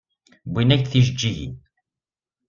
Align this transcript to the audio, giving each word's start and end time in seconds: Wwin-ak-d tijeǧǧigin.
Wwin-ak-d 0.51 0.89
tijeǧǧigin. 0.91 1.53